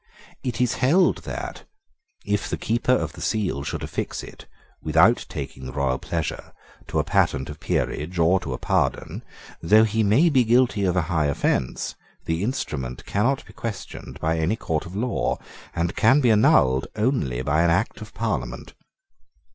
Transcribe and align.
It 0.43 0.59
is 0.59 0.73
held 0.81 1.17
that, 1.25 1.65
if 2.25 2.49
the 2.49 2.57
Keeper 2.57 2.91
of 2.91 3.13
the 3.13 3.21
Seal 3.21 3.61
should 3.61 3.83
affix 3.83 4.23
it, 4.23 4.47
without 4.81 5.27
taking 5.29 5.67
the 5.67 5.71
royal 5.71 5.99
pleasure, 5.99 6.53
to 6.87 6.97
a 6.97 7.03
patent 7.03 7.51
of 7.51 7.59
peerage 7.59 8.17
or 8.17 8.39
to 8.39 8.53
a 8.53 8.57
pardon, 8.57 9.23
though 9.61 9.83
he 9.83 10.01
may 10.01 10.29
be 10.29 10.43
guilty 10.43 10.85
of 10.85 10.95
a 10.95 11.03
high 11.03 11.27
offence, 11.27 11.93
the 12.25 12.41
instrument 12.41 13.05
cannot 13.05 13.45
be 13.45 13.53
questioned 13.53 14.19
by 14.19 14.39
any 14.39 14.55
court 14.55 14.87
of 14.87 14.95
law, 14.95 15.37
and 15.75 15.95
can 15.95 16.19
be 16.19 16.31
annulled 16.31 16.87
only 16.95 17.43
by 17.43 17.61
an 17.61 17.69
Act 17.69 18.01
of 18.01 18.11
Parliament. 18.15 18.73